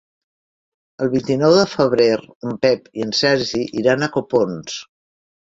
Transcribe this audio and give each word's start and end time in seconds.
El 1.05 1.11
vint-i-nou 1.11 1.53
de 1.57 1.65
febrer 1.73 2.07
en 2.15 2.57
Pep 2.65 2.89
i 3.01 3.05
en 3.09 3.13
Sergi 3.21 3.61
iran 3.83 4.01
a 4.01 4.11
Copons. 4.19 4.81